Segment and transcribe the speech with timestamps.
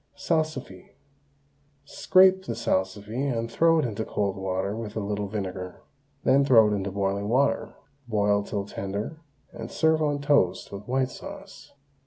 [0.15, 0.93] SALSIFY.
[1.85, 5.83] Scrape the salsify and throw it into cold water with a little vinegar.
[6.23, 7.75] Then throw it into boiling water,
[8.07, 9.19] boil til tender,
[9.53, 11.73] and serve on toast with white sauce.